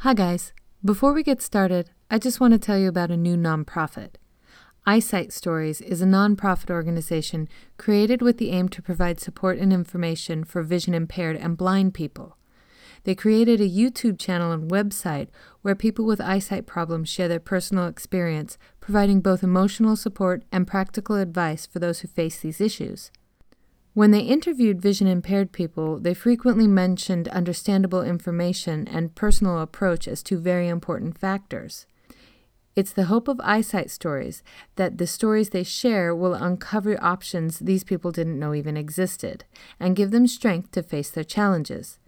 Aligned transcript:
Hi, 0.00 0.12
guys. 0.12 0.52
Before 0.84 1.14
we 1.14 1.22
get 1.22 1.40
started, 1.40 1.88
I 2.10 2.18
just 2.18 2.38
want 2.38 2.52
to 2.52 2.58
tell 2.58 2.76
you 2.76 2.86
about 2.86 3.10
a 3.10 3.16
new 3.16 3.34
nonprofit. 3.34 4.16
Eyesight 4.84 5.32
Stories 5.32 5.80
is 5.80 6.02
a 6.02 6.06
nonprofit 6.06 6.68
organization 6.68 7.48
created 7.78 8.20
with 8.20 8.36
the 8.36 8.50
aim 8.50 8.68
to 8.68 8.82
provide 8.82 9.20
support 9.20 9.56
and 9.56 9.72
information 9.72 10.44
for 10.44 10.62
vision 10.62 10.92
impaired 10.92 11.36
and 11.36 11.56
blind 11.56 11.94
people. 11.94 12.36
They 13.04 13.14
created 13.14 13.58
a 13.58 13.68
YouTube 13.68 14.18
channel 14.18 14.52
and 14.52 14.70
website 14.70 15.28
where 15.62 15.74
people 15.74 16.04
with 16.04 16.20
eyesight 16.20 16.66
problems 16.66 17.08
share 17.08 17.26
their 17.26 17.40
personal 17.40 17.86
experience, 17.86 18.58
providing 18.80 19.22
both 19.22 19.42
emotional 19.42 19.96
support 19.96 20.44
and 20.52 20.66
practical 20.66 21.16
advice 21.16 21.64
for 21.64 21.78
those 21.78 22.00
who 22.00 22.08
face 22.08 22.38
these 22.38 22.60
issues. 22.60 23.10
When 23.96 24.10
they 24.10 24.20
interviewed 24.20 24.82
vision 24.82 25.06
impaired 25.06 25.52
people, 25.52 25.98
they 25.98 26.12
frequently 26.12 26.66
mentioned 26.66 27.28
understandable 27.28 28.02
information 28.02 28.86
and 28.86 29.14
personal 29.14 29.58
approach 29.58 30.06
as 30.06 30.22
two 30.22 30.38
very 30.38 30.68
important 30.68 31.16
factors. 31.16 31.86
It's 32.74 32.92
the 32.92 33.06
hope 33.06 33.26
of 33.26 33.40
eyesight 33.42 33.90
stories 33.90 34.42
that 34.74 34.98
the 34.98 35.06
stories 35.06 35.48
they 35.48 35.62
share 35.62 36.14
will 36.14 36.34
uncover 36.34 37.02
options 37.02 37.58
these 37.58 37.84
people 37.84 38.12
didn't 38.12 38.38
know 38.38 38.52
even 38.52 38.76
existed 38.76 39.46
and 39.80 39.96
give 39.96 40.10
them 40.10 40.26
strength 40.26 40.72
to 40.72 40.82
face 40.82 41.08
their 41.08 41.24
challenges. 41.24 41.98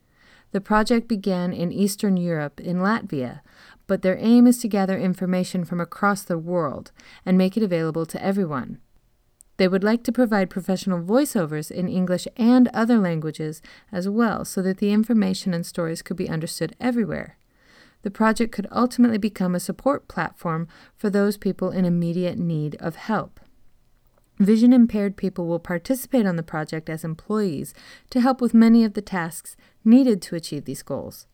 The 0.53 0.61
project 0.61 1.09
began 1.09 1.55
in 1.55 1.73
Eastern 1.73 2.19
Europe 2.19 2.61
in 2.61 2.81
Latvia, 2.81 3.41
but 3.87 4.03
their 4.03 4.19
aim 4.21 4.47
is 4.47 4.59
to 4.59 4.69
gather 4.69 4.99
information 4.99 5.65
from 5.65 5.81
across 5.81 6.23
the 6.23 6.37
world 6.37 6.93
and 7.25 7.39
make 7.39 7.57
it 7.57 7.63
available 7.63 8.05
to 8.05 8.23
everyone. 8.23 8.79
They 9.59 9.69
would 9.69 9.85
like 9.85 10.05
to 10.05 10.13
provide 10.13 10.51
professional 10.51 11.03
voiceovers 11.03 11.71
in 11.71 11.89
English 11.89 12.27
and 12.37 12.69
other 12.69 12.97
languages 12.97 13.61
as 13.93 14.09
well 14.09 14.45
so 14.45 14.63
that 14.63 14.79
the 14.79 14.93
information 14.93 15.53
and 15.53 15.67
stories 15.67 16.01
could 16.01 16.17
be 16.17 16.29
understood 16.29 16.75
everywhere. 16.81 17.37
The 18.03 18.11
project 18.11 18.53
could 18.53 18.69
ultimately 18.71 19.19
become 19.19 19.57
a 19.57 19.61
support 19.61 20.07
platform 20.07 20.69
for 20.97 21.11
those 21.11 21.37
people 21.37 21.71
in 21.71 21.85
immediate 21.85 22.39
need 22.39 22.77
of 22.77 22.95
help. 22.95 23.41
Vision 24.39 24.73
impaired 24.73 25.17
people 25.17 25.49
will 25.49 25.59
participate 25.59 26.25
on 26.25 26.37
the 26.37 26.45
project 26.45 26.89
as 26.89 27.03
employees 27.03 27.75
to 28.11 28.21
help 28.21 28.41
with 28.41 28.55
many 28.55 28.85
of 28.85 28.95
the 28.95 29.03
tasks 29.03 29.57
needed 29.85 30.23
to 30.23 30.37
achieve 30.37 30.65
these 30.65 30.85
goals. 30.85 31.27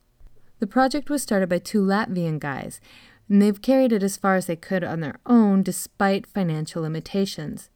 The 0.61 0.67
project 0.67 1.11
was 1.11 1.23
started 1.23 1.51
by 1.51 1.59
two 1.59 1.83
Latvian 1.83 2.39
guys, 2.39 2.81
and 3.29 3.43
they've 3.43 3.61
carried 3.61 3.93
it 3.93 4.03
as 4.03 4.17
far 4.17 4.37
as 4.37 4.47
they 4.47 4.57
could 4.57 4.83
on 4.83 5.01
their 5.01 5.19
own 5.27 5.63
despite 5.63 6.27
financial 6.27 6.81
limitations. 6.81 7.69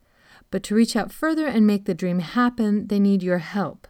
But 0.51 0.63
to 0.65 0.75
reach 0.75 0.97
out 0.97 1.13
further 1.13 1.47
and 1.47 1.67
make 1.67 1.85
the 1.85 1.95
dream 1.95 2.21
happen, 2.21 2.87
they 2.87 2.99
need 2.99 3.23
your 3.23 3.39
help. 3.39 3.87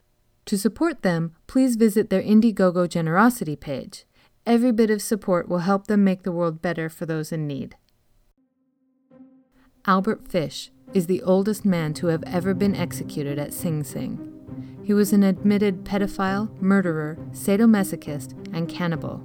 To 0.46 0.58
support 0.58 1.02
them, 1.02 1.34
please 1.46 1.76
visit 1.76 2.10
their 2.10 2.22
Indiegogo 2.22 2.88
generosity 2.88 3.54
page. 3.54 4.04
Every 4.46 4.72
bit 4.72 4.90
of 4.90 5.02
support 5.02 5.48
will 5.48 5.58
help 5.58 5.86
them 5.86 6.04
make 6.04 6.22
the 6.22 6.32
world 6.32 6.62
better 6.62 6.88
for 6.88 7.04
those 7.04 7.32
in 7.32 7.46
need. 7.46 7.76
Albert 9.84 10.26
Fish 10.26 10.70
is 10.94 11.06
the 11.06 11.22
oldest 11.22 11.64
man 11.64 11.92
to 11.94 12.06
have 12.06 12.24
ever 12.24 12.54
been 12.54 12.74
executed 12.74 13.38
at 13.38 13.52
Sing 13.52 13.84
Sing. 13.84 14.34
He 14.82 14.94
was 14.94 15.12
an 15.12 15.22
admitted 15.22 15.84
pedophile, 15.84 16.50
murderer, 16.62 17.18
sadomasochist, 17.32 18.32
and 18.54 18.68
cannibal. 18.68 19.22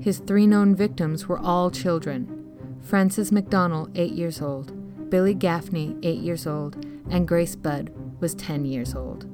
His 0.00 0.18
three 0.18 0.46
known 0.46 0.74
victims 0.74 1.28
were 1.28 1.38
all 1.38 1.70
children 1.70 2.38
Francis 2.82 3.30
McDonnell, 3.30 3.90
eight 3.94 4.12
years 4.12 4.42
old, 4.42 4.72
Billy 5.12 5.34
Gaffney, 5.34 5.94
8 6.02 6.20
years 6.20 6.46
old, 6.46 6.86
and 7.10 7.28
Grace 7.28 7.54
Budd 7.54 7.92
was 8.20 8.34
10 8.34 8.64
years 8.64 8.94
old. 8.94 9.26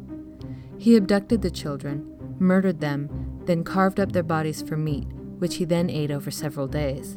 He 0.77 0.97
abducted 0.97 1.41
the 1.41 1.53
children, 1.53 2.19
murdered 2.41 2.81
them, 2.81 3.41
then 3.45 3.63
carved 3.63 4.01
up 4.01 4.11
their 4.11 4.25
bodies 4.25 4.61
for 4.61 4.77
meat, 4.77 5.07
which 5.39 5.55
he 5.55 5.65
then 5.65 5.89
ate 5.89 6.11
over 6.11 6.33
several 6.33 6.67
days. 6.67 7.17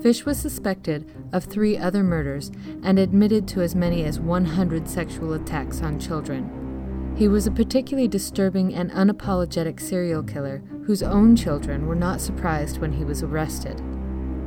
Fish 0.00 0.24
was 0.24 0.38
suspected 0.38 1.12
of 1.32 1.42
three 1.42 1.76
other 1.76 2.04
murders 2.04 2.52
and 2.84 2.96
admitted 2.96 3.48
to 3.48 3.60
as 3.60 3.74
many 3.74 4.04
as 4.04 4.20
100 4.20 4.88
sexual 4.88 5.32
attacks 5.32 5.82
on 5.82 5.98
children. 5.98 7.12
He 7.16 7.26
was 7.26 7.48
a 7.48 7.50
particularly 7.50 8.06
disturbing 8.06 8.72
and 8.72 8.92
unapologetic 8.92 9.80
serial 9.80 10.22
killer 10.22 10.62
whose 10.84 11.02
own 11.02 11.34
children 11.34 11.88
were 11.88 11.96
not 11.96 12.20
surprised 12.20 12.78
when 12.78 12.92
he 12.92 13.04
was 13.04 13.24
arrested. 13.24 13.82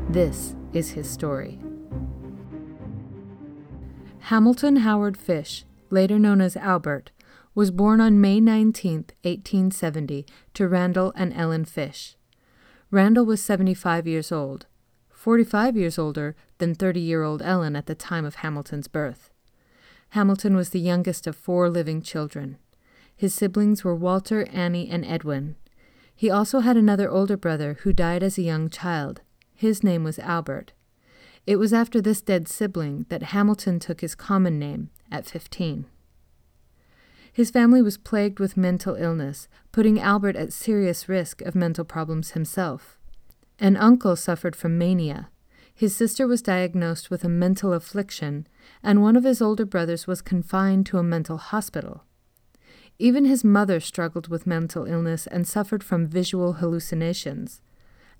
This 0.09 0.56
is 0.72 0.91
his 0.91 1.09
story. 1.09 1.59
Hamilton 4.26 4.78
Howard 4.78 5.18
Fish, 5.18 5.66
later 5.90 6.20
known 6.20 6.42
as 6.42 6.56
Albert, 6.56 7.12
was 7.56 7.72
born 7.72 8.00
on 8.00 8.22
May 8.22 8.40
19, 8.40 9.06
1870, 9.24 10.26
to 10.54 10.68
Randall 10.68 11.12
and 11.16 11.34
Ellen 11.34 11.66
Fish. 11.66 12.16
Randall 12.92 13.26
was 13.26 13.44
75 13.44 14.08
years 14.08 14.32
old, 14.32 14.68
45 15.09 15.76
years 15.76 15.98
older 15.98 16.36
than 16.59 16.76
30 16.76 17.00
year 17.00 17.24
old 17.24 17.42
Ellen 17.42 17.76
at 17.76 17.88
the 17.88 17.96
time 17.96 18.24
of 18.24 18.36
Hamilton's 18.36 18.88
birth. 18.88 19.32
Hamilton 20.09 20.56
was 20.56 20.70
the 20.70 20.80
youngest 20.80 21.26
of 21.26 21.36
four 21.36 21.68
living 21.70 22.02
children. 22.02 22.58
His 23.16 23.34
siblings 23.34 23.84
were 23.84 23.96
Walter, 23.96 24.48
Annie, 24.52 24.90
and 24.90 25.03
Edwin. 25.03 25.56
He 26.16 26.30
also 26.30 26.59
had 26.59 26.78
another 26.78 27.09
older 27.09 27.38
brother 27.38 27.80
who 27.82 27.92
died 27.92 28.22
as 28.22 28.38
a 28.38 28.44
young 28.44 28.70
child. 28.70 29.22
His 29.56 29.84
name 29.84 30.03
was 30.03 30.20
Albert. 30.20 30.74
It 31.47 31.57
was 31.57 31.74
after 31.74 32.02
this 32.02 32.22
dead 32.22 32.47
sibling 32.47 33.06
that 33.09 33.24
Hamilton 33.24 33.79
took 33.79 34.02
his 34.02 34.16
common 34.16 34.59
name 34.59 34.90
at 35.12 35.25
15. 35.25 35.85
His 37.34 37.50
family 37.50 37.81
was 37.81 37.97
plagued 37.97 38.40
with 38.40 38.57
mental 38.57 38.96
illness, 38.96 39.47
putting 39.72 40.00
Albert 40.00 40.35
at 40.35 40.53
serious 40.53 41.09
risk 41.09 41.41
of 41.41 41.56
mental 41.56 41.85
problems 41.85 42.31
himself. 42.31 43.00
An 43.57 43.78
uncle 43.78 44.16
suffered 44.16 44.56
from 44.56 44.78
mania. 44.78 45.29
His 45.74 45.96
sister 45.96 46.28
was 46.28 46.41
diagnosed 46.41 47.09
with 47.09 47.24
a 47.24 47.29
mental 47.29 47.73
affliction, 47.73 48.47
and 48.84 49.02
one 49.02 49.16
of 49.16 49.23
his 49.23 49.41
older 49.41 49.66
brothers 49.66 50.06
was 50.06 50.22
confined 50.22 50.85
to 50.88 50.97
a 50.97 51.03
mental 51.03 51.38
hospital. 51.38 52.03
Even 53.00 53.25
his 53.25 53.44
mother 53.44 53.79
struggled 53.79 54.28
with 54.28 54.46
mental 54.46 54.85
illness 54.85 55.25
and 55.25 55.47
suffered 55.47 55.84
from 55.84 56.06
visual 56.06 56.53
hallucinations 56.53 57.62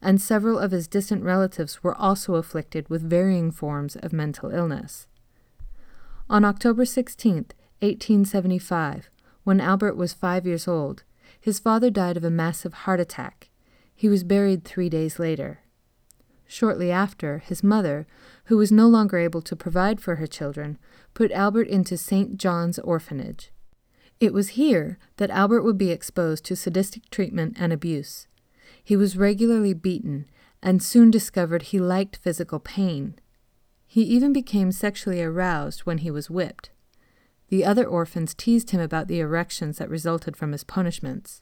and 0.02 0.22
several 0.22 0.58
of 0.58 0.72
his 0.72 0.88
distant 0.88 1.24
relatives 1.24 1.84
were 1.84 1.96
also 1.96 2.36
afflicted 2.36 2.90
with 2.90 3.08
varying 3.08 3.52
forms 3.52 3.96
of 3.96 4.12
mental 4.12 4.50
illness. 4.50 5.08
On 6.30 6.46
October 6.46 6.86
16, 6.86 7.34
1875, 7.80 9.10
when 9.44 9.60
Albert 9.60 9.96
was 9.96 10.14
five 10.14 10.46
years 10.46 10.68
old, 10.68 11.04
his 11.40 11.60
father 11.60 11.90
died 11.90 12.18
of 12.18 12.24
a 12.24 12.30
massive 12.30 12.74
heart 12.74 13.00
attack. 13.00 13.50
He 13.94 14.08
was 14.08 14.24
buried 14.24 14.64
three 14.64 14.90
days 14.90 15.20
later. 15.20 15.60
Shortly 16.48 16.92
after, 16.92 17.40
his 17.40 17.64
mother, 17.64 18.06
who 18.46 18.58
was 18.58 18.72
no 18.72 18.88
longer 18.88 19.18
able 19.18 19.42
to 19.42 19.56
provide 19.56 20.02
for 20.02 20.16
her 20.16 20.28
children, 20.28 20.78
put 21.14 21.32
Albert 21.32 21.68
into 21.68 21.98
St. 21.98 22.38
John's 22.38 22.78
Orphanage. 22.80 23.52
It 24.20 24.34
was 24.34 24.50
here 24.50 25.00
that 25.18 25.32
Albert 25.32 25.64
would 25.64 25.78
be 25.78 25.92
exposed 25.92 26.46
to 26.46 26.56
sadistic 26.56 27.10
treatment 27.10 27.58
and 27.60 27.74
abuse. 27.74 28.28
He 28.84 28.96
was 28.96 29.18
regularly 29.18 29.74
beaten 29.74 30.26
and 30.64 30.82
soon 30.82 31.10
discovered 31.10 31.64
he 31.64 31.80
liked 31.80 32.18
physical 32.18 32.60
pain. 32.60 33.16
He 33.88 34.04
even 34.04 34.32
became 34.32 34.72
sexually 34.72 35.22
aroused 35.22 35.82
when 35.82 36.00
he 36.00 36.12
was 36.12 36.30
whipped. 36.30 36.70
The 37.50 37.66
other 37.66 37.86
orphans 37.86 38.34
teased 38.34 38.70
him 38.72 38.80
about 38.80 39.08
the 39.08 39.20
erections 39.20 39.78
that 39.78 39.90
resulted 39.90 40.38
from 40.38 40.52
his 40.52 40.64
punishments. 40.64 41.42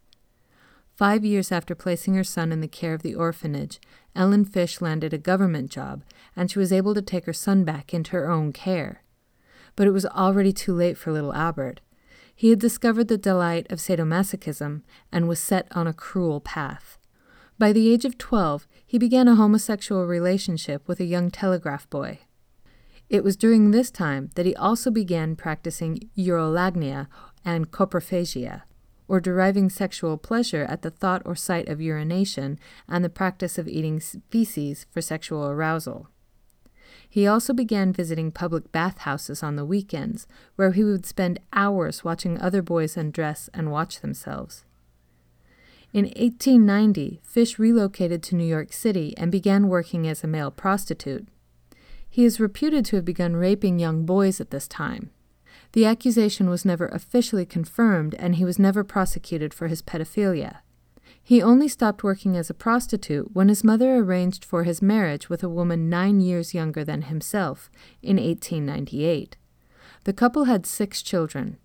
Five 0.96 1.24
years 1.24 1.52
after 1.52 1.76
placing 1.76 2.16
her 2.16 2.24
son 2.24 2.52
in 2.52 2.60
the 2.60 2.68
care 2.68 2.94
of 2.94 3.04
the 3.04 3.16
orphanage, 3.16 3.80
Ellen 4.16 4.44
Fish 4.44 4.82
landed 4.82 5.14
a 5.14 5.18
government 5.18 5.70
job, 5.70 6.04
and 6.36 6.50
she 6.50 6.60
was 6.60 6.74
able 6.74 6.94
to 6.94 7.02
take 7.02 7.26
her 7.26 7.34
son 7.34 7.64
back 7.64 7.94
into 7.94 8.12
her 8.12 8.30
own 8.30 8.52
care. 8.52 9.04
But 9.76 9.88
it 9.88 9.92
was 9.92 10.06
already 10.06 10.52
too 10.52 10.74
late 10.74 10.98
for 10.98 11.12
little 11.12 11.34
Albert. 11.34 11.80
He 12.36 12.50
had 12.50 12.60
discovered 12.60 13.08
the 13.08 13.18
delight 13.18 13.68
of 13.72 13.80
sadomasochism 13.80 14.82
and 15.12 15.28
was 15.28 15.40
set 15.40 15.68
on 15.72 15.88
a 15.88 15.94
cruel 15.94 16.42
path. 16.42 16.99
By 17.60 17.74
the 17.74 17.92
age 17.92 18.06
of 18.06 18.18
12, 18.18 18.66
he 18.86 18.98
began 18.98 19.28
a 19.28 19.36
homosexual 19.36 20.08
relationship 20.08 20.88
with 20.88 21.02
a 21.02 21.06
young 21.06 21.30
telegraph 21.30 21.90
boy. 21.90 22.20
It 23.10 23.22
was 23.22 23.36
during 23.36 23.72
this 23.72 23.92
time 23.92 24.30
that 24.36 24.46
he 24.46 24.56
also 24.56 24.90
began 24.90 25.36
practicing 25.36 26.10
urolagnia 26.18 27.08
and 27.44 27.70
coprophagia, 27.70 28.62
or 29.10 29.20
deriving 29.20 29.70
sexual 29.70 30.18
pleasure 30.18 30.64
at 30.70 30.84
the 30.84 30.90
thought 30.90 31.22
or 31.26 31.36
sight 31.36 31.68
of 31.68 31.82
urination 31.82 32.58
and 32.88 33.04
the 33.04 33.10
practice 33.10 33.58
of 33.58 33.68
eating 33.68 34.00
feces 34.00 34.86
for 34.90 35.02
sexual 35.02 35.46
arousal. 35.46 36.08
He 37.10 37.28
also 37.28 37.52
began 37.52 37.92
visiting 37.92 38.32
public 38.32 38.72
bathhouses 38.72 39.44
on 39.44 39.58
the 39.58 39.66
weekends, 39.66 40.28
where 40.56 40.72
he 40.72 40.86
would 40.86 41.06
spend 41.06 41.42
hours 41.52 42.06
watching 42.06 42.40
other 42.40 42.62
boys 42.62 42.96
undress 42.96 43.50
and 43.54 43.70
watch 43.70 44.00
themselves. 44.00 44.64
In 45.92 46.06
1890, 46.06 47.20
Fish 47.24 47.58
relocated 47.58 48.22
to 48.24 48.36
New 48.36 48.46
York 48.46 48.72
City 48.72 49.16
and 49.18 49.32
began 49.32 49.68
working 49.68 50.08
as 50.08 50.24
a 50.24 50.28
male 50.28 50.52
prostitute. 50.52 51.28
He 52.08 52.26
is 52.26 52.40
reputed 52.40 52.86
to 52.86 52.98
have 52.98 53.06
begun 53.06 53.36
raping 53.36 53.80
young 53.80 54.06
boys 54.06 54.40
at 54.40 54.52
this 54.52 54.68
time. 54.68 55.10
The 55.72 55.86
accusation 55.86 56.48
was 56.48 56.64
never 56.64 56.88
officially 56.88 57.46
confirmed, 57.46 58.14
and 58.16 58.36
he 58.36 58.46
was 58.46 58.60
never 58.60 58.84
prosecuted 58.84 59.52
for 59.54 59.68
his 59.68 59.82
pedophilia. 59.82 60.58
He 61.24 61.42
only 61.42 61.68
stopped 61.68 62.04
working 62.04 62.38
as 62.38 62.50
a 62.52 62.56
prostitute 62.56 63.34
when 63.34 63.50
his 63.50 63.64
mother 63.64 63.96
arranged 63.96 64.46
for 64.46 64.64
his 64.64 64.82
marriage 64.82 65.28
with 65.28 65.44
a 65.44 65.50
woman 65.50 65.90
nine 65.90 66.22
years 66.22 66.54
younger 66.54 66.84
than 66.84 67.04
himself 67.04 67.70
in 68.04 68.18
1898. 68.18 69.38
The 70.04 70.14
couple 70.14 70.46
had 70.46 70.66
six 70.66 71.02
children 71.02 71.58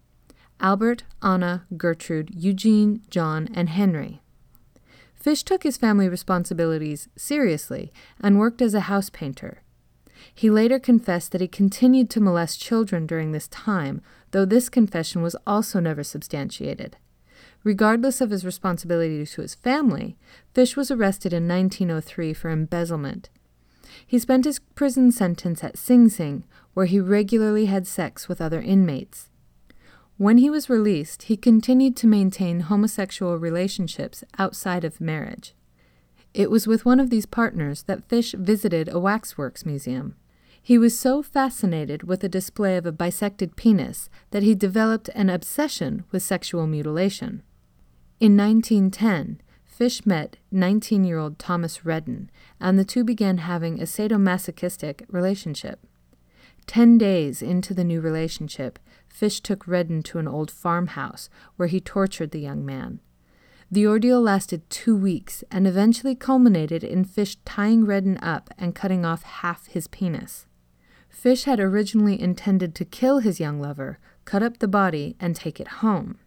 Albert, 0.61 1.05
Anna, 1.23 1.67
Gertrude, 1.77 2.31
Eugene, 2.35 3.03
John, 3.11 3.49
and 3.55 3.69
Henry. 3.69 4.23
Fish 5.15 5.43
took 5.43 5.63
his 5.63 5.77
family 5.77 6.09
responsibilities 6.09 7.09
seriously 7.17 7.93
and 8.21 8.39
worked 8.39 8.61
as 8.61 8.75
a 8.75 8.81
house 8.81 9.11
painter. 9.11 9.63
He 10.35 10.51
later 10.51 10.79
confessed 10.79 11.33
that 11.33 11.41
he 11.41 11.49
continued 11.49 12.11
to 12.11 12.21
molest 12.21 12.61
children 12.61 13.07
during 13.07 13.33
this 13.33 13.49
time, 13.49 14.01
though 14.31 14.45
this 14.45 14.69
confession 14.69 15.23
was 15.23 15.37
also 15.47 15.81
never 15.81 16.03
substantiated. 16.03 16.97
Regardless 17.63 18.21
of 18.21 18.31
his 18.31 18.45
responsibility 18.45 19.25
to 19.25 19.43
his 19.43 19.55
family, 19.55 20.17
Fish 20.53 20.77
was 20.77 20.91
arrested 20.91 21.33
in 21.33 21.49
1903 21.49 22.35
for 22.35 22.51
embezzlement. 22.51 23.31
He 24.07 24.19
spent 24.19 24.45
his 24.45 24.59
prison 24.59 25.11
sentence 25.13 25.65
at 25.65 25.79
Sing 25.79 26.09
Sing, 26.09 26.45
where 26.75 26.87
he 26.87 27.01
regularly 27.01 27.67
had 27.67 27.87
sex 27.87 28.29
with 28.29 28.41
other 28.41 28.61
inmates. 28.61 29.31
When 30.17 30.39
he 30.39 30.49
was 30.49 30.71
released, 30.71 31.25
he 31.25 31.37
continued 31.37 31.97
to 31.97 32.07
maintain 32.07 32.61
homosexual 32.61 33.37
relationships 33.37 34.23
outside 34.39 34.85
of 34.85 35.01
marriage. 35.01 35.55
It 36.33 36.51
was 36.51 36.69
with 36.69 36.85
one 36.85 37.01
of 37.01 37.11
these 37.11 37.27
partners 37.27 37.83
that 37.85 38.09
Fish 38.09 38.33
visited 38.33 38.89
a 38.89 39.01
waxworks 39.01 39.67
museum. 39.67 40.15
He 40.63 40.79
was 40.79 40.99
so 40.99 41.23
fascinated 41.23 42.05
with 42.05 42.21
the 42.21 42.29
display 42.29 42.77
of 42.77 42.87
a 42.87 42.93
bisected 42.93 43.57
penis 43.57 44.09
that 44.31 44.45
he 44.45 44.55
developed 44.55 45.11
an 45.15 45.31
obsession 45.31 46.05
with 46.11 46.23
sexual 46.23 46.67
mutilation. 46.67 47.43
In 48.21 48.37
1910, 48.37 49.41
Fish 49.65 50.07
met 50.07 50.37
19 50.53 51.03
year 51.03 51.19
old 51.19 51.41
Thomas 51.41 51.85
Redden, 51.85 52.31
and 52.61 52.79
the 52.79 52.85
two 52.85 53.03
began 53.03 53.39
having 53.39 53.81
a 53.81 53.85
sadomasochistic 53.85 55.05
relationship. 55.09 55.81
Ten 56.67 56.97
days 56.97 57.43
into 57.43 57.75
the 57.75 57.85
new 57.85 58.01
relationship, 58.01 58.79
Fish 59.15 59.41
took 59.41 59.69
Redden 59.69 60.03
to 60.03 60.19
an 60.19 60.27
old 60.27 60.51
farmhouse 60.51 61.31
where 61.55 61.69
he 61.69 61.81
tortured 61.81 62.33
the 62.33 62.41
young 62.41 62.67
man. 62.67 63.01
The 63.71 63.87
ordeal 63.87 64.21
lasted 64.21 64.69
two 64.69 64.97
weeks 64.97 65.45
and 65.53 65.69
eventually 65.69 66.17
culminated 66.17 66.83
in 66.83 67.05
Fish 67.05 67.37
tying 67.45 67.85
Redden 67.85 68.19
up 68.19 68.51
and 68.59 68.75
cutting 68.75 69.05
off 69.05 69.23
half 69.23 69.67
his 69.69 69.87
penis. 69.87 70.47
Fish 71.09 71.45
had 71.45 71.61
originally 71.61 72.21
intended 72.21 72.75
to 72.75 72.85
kill 72.85 73.21
his 73.21 73.39
young 73.39 73.61
lover, 73.61 74.01
cut 74.25 74.43
up 74.43 74.59
the 74.59 74.67
body, 74.67 75.15
and 75.21 75.37
take 75.37 75.61
it 75.61 75.79
home. 75.79 76.19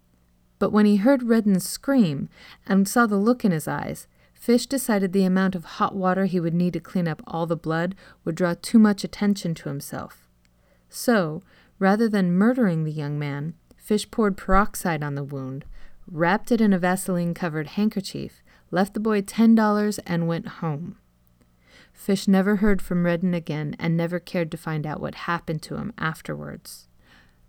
But 0.58 0.72
when 0.72 0.86
he 0.86 0.96
heard 0.96 1.24
Redden 1.24 1.60
scream 1.60 2.30
and 2.66 2.88
saw 2.88 3.06
the 3.06 3.18
look 3.18 3.44
in 3.44 3.52
his 3.52 3.68
eyes, 3.68 4.08
Fish 4.34 4.66
decided 4.66 5.12
the 5.12 5.26
amount 5.26 5.56
of 5.56 5.66
hot 5.66 5.94
water 5.94 6.24
he 6.24 6.40
would 6.40 6.54
need 6.54 6.72
to 6.72 6.80
clean 6.80 7.08
up 7.08 7.22
all 7.28 7.46
the 7.46 7.58
blood 7.58 7.96
would 8.24 8.36
draw 8.36 8.56
too 8.60 8.80
much 8.80 9.04
attention 9.04 9.54
to 9.56 9.68
himself. 9.68 10.28
So, 10.90 11.44
rather 11.80 12.10
than 12.10 12.32
murdering 12.32 12.84
the 12.84 12.92
young 12.92 13.18
man, 13.18 13.54
Fish 13.76 14.10
poured 14.12 14.38
peroxide 14.38 15.04
on 15.04 15.16
the 15.16 15.24
wound, 15.24 15.66
wrapped 16.10 16.52
it 16.52 16.62
in 16.62 16.74
a 16.74 16.80
Vaseline 16.80 17.34
covered 17.34 17.68
handkerchief, 17.68 18.42
left 18.72 18.94
the 18.94 19.00
boy 19.00 19.22
$10, 19.22 20.00
and 20.06 20.28
went 20.28 20.48
home. 20.48 20.98
Fish 21.94 22.28
never 22.28 22.58
heard 22.58 22.82
from 22.82 23.06
Redden 23.06 23.34
again 23.34 23.76
and 23.80 23.98
never 23.98 24.20
cared 24.20 24.52
to 24.52 24.58
find 24.58 24.86
out 24.86 25.02
what 25.02 25.16
happened 25.16 25.62
to 25.64 25.78
him 25.78 25.94
afterwards. 25.98 26.88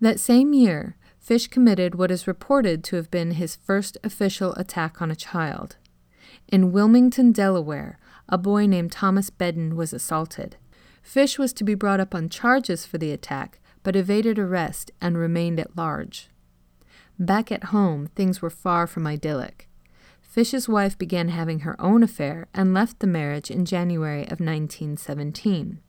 That 0.00 0.20
same 0.20 0.52
year, 0.52 0.96
Fish 1.18 1.48
committed 1.48 1.94
what 1.94 2.10
is 2.10 2.26
reported 2.26 2.82
to 2.84 2.96
have 2.96 3.10
been 3.10 3.32
his 3.32 3.56
first 3.56 3.98
official 4.02 4.54
attack 4.54 5.02
on 5.02 5.10
a 5.10 5.16
child. 5.16 5.76
In 6.46 6.72
Wilmington, 6.72 7.32
Delaware, 7.32 7.98
a 8.28 8.38
boy 8.38 8.66
named 8.66 8.92
Thomas 8.92 9.28
Bedden 9.28 9.76
was 9.76 9.92
assaulted. 9.92 10.56
Fish 11.02 11.38
was 11.38 11.52
to 11.54 11.64
be 11.64 11.74
brought 11.74 12.00
up 12.00 12.14
on 12.14 12.28
charges 12.28 12.86
for 12.86 12.96
the 12.96 13.12
attack, 13.12 13.60
but 13.88 13.96
evaded 13.96 14.38
arrest 14.38 14.90
and 15.00 15.16
remained 15.16 15.58
at 15.58 15.74
large. 15.74 16.28
Back 17.18 17.50
at 17.50 17.72
home, 17.72 18.08
things 18.08 18.42
were 18.42 18.50
far 18.50 18.86
from 18.86 19.06
idyllic. 19.06 19.66
Fish's 20.20 20.68
wife 20.68 20.98
began 20.98 21.28
having 21.28 21.60
her 21.60 21.74
own 21.80 22.02
affair 22.02 22.48
and 22.52 22.74
left 22.74 22.98
the 22.98 23.06
marriage 23.06 23.50
in 23.50 23.64
January 23.64 24.24
of 24.24 24.40
1917. 24.40 25.80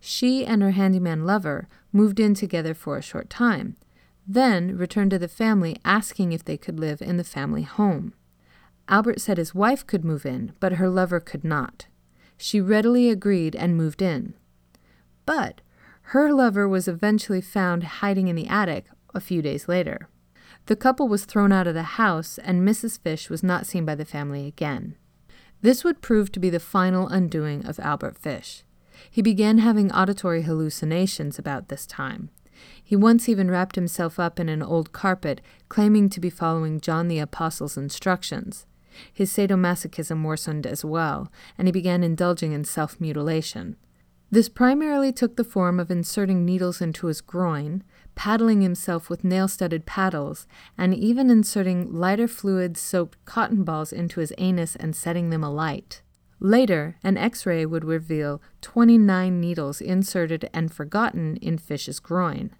She 0.00 0.46
and 0.46 0.62
her 0.62 0.70
handyman 0.70 1.26
lover 1.26 1.68
moved 1.92 2.18
in 2.18 2.32
together 2.32 2.72
for 2.72 2.96
a 2.96 3.02
short 3.02 3.28
time, 3.28 3.76
then 4.26 4.78
returned 4.78 5.10
to 5.10 5.18
the 5.18 5.28
family 5.28 5.76
asking 5.84 6.32
if 6.32 6.42
they 6.42 6.56
could 6.56 6.80
live 6.80 7.02
in 7.02 7.18
the 7.18 7.24
family 7.24 7.64
home. 7.64 8.14
Albert 8.88 9.20
said 9.20 9.36
his 9.36 9.54
wife 9.54 9.86
could 9.86 10.02
move 10.02 10.24
in, 10.24 10.54
but 10.60 10.76
her 10.80 10.88
lover 10.88 11.20
could 11.20 11.44
not. 11.44 11.88
She 12.38 12.58
readily 12.58 13.10
agreed 13.10 13.54
and 13.54 13.76
moved 13.76 14.00
in. 14.00 14.32
But 15.26 15.60
her 16.08 16.32
lover 16.32 16.68
was 16.68 16.86
eventually 16.86 17.40
found 17.40 17.84
hiding 17.84 18.28
in 18.28 18.36
the 18.36 18.46
attic 18.46 18.86
a 19.14 19.20
few 19.20 19.40
days 19.40 19.68
later. 19.68 20.08
The 20.66 20.76
couple 20.76 21.08
was 21.08 21.24
thrown 21.24 21.52
out 21.52 21.66
of 21.66 21.74
the 21.74 21.82
house, 21.82 22.38
and 22.38 22.66
Mrs. 22.66 23.00
Fish 23.00 23.28
was 23.28 23.42
not 23.42 23.66
seen 23.66 23.84
by 23.84 23.94
the 23.94 24.04
family 24.04 24.46
again. 24.46 24.96
This 25.62 25.82
would 25.82 26.02
prove 26.02 26.30
to 26.32 26.40
be 26.40 26.50
the 26.50 26.60
final 26.60 27.08
undoing 27.08 27.66
of 27.66 27.80
Albert 27.80 28.18
Fish. 28.18 28.64
He 29.10 29.22
began 29.22 29.58
having 29.58 29.90
auditory 29.92 30.42
hallucinations 30.42 31.38
about 31.38 31.68
this 31.68 31.86
time. 31.86 32.30
He 32.82 32.96
once 32.96 33.28
even 33.28 33.50
wrapped 33.50 33.74
himself 33.74 34.18
up 34.18 34.38
in 34.38 34.48
an 34.48 34.62
old 34.62 34.92
carpet, 34.92 35.40
claiming 35.68 36.08
to 36.10 36.20
be 36.20 36.30
following 36.30 36.80
John 36.80 37.08
the 37.08 37.18
Apostle's 37.18 37.76
instructions. 37.76 38.66
His 39.12 39.32
sadomasochism 39.32 40.22
worsened 40.22 40.66
as 40.66 40.84
well, 40.84 41.32
and 41.58 41.66
he 41.66 41.72
began 41.72 42.04
indulging 42.04 42.52
in 42.52 42.64
self 42.64 43.00
mutilation. 43.00 43.76
This 44.34 44.48
primarily 44.48 45.12
took 45.12 45.36
the 45.36 45.44
form 45.44 45.78
of 45.78 45.92
inserting 45.92 46.44
needles 46.44 46.80
into 46.80 47.06
his 47.06 47.20
groin, 47.20 47.84
paddling 48.16 48.62
himself 48.62 49.08
with 49.08 49.22
nail 49.22 49.46
studded 49.46 49.86
paddles, 49.86 50.48
and 50.76 50.92
even 50.92 51.30
inserting 51.30 51.92
lighter 51.92 52.26
fluid 52.26 52.76
soaked 52.76 53.24
cotton 53.26 53.62
balls 53.62 53.92
into 53.92 54.18
his 54.18 54.32
anus 54.36 54.74
and 54.74 54.96
setting 54.96 55.30
them 55.30 55.44
alight. 55.44 56.02
Later, 56.40 56.96
an 57.04 57.16
x 57.16 57.46
ray 57.46 57.64
would 57.64 57.84
reveal 57.84 58.42
29 58.60 59.40
needles 59.40 59.80
inserted 59.80 60.50
and 60.52 60.72
forgotten 60.72 61.36
in 61.36 61.56
Fish's 61.56 62.00
groin. 62.00 62.50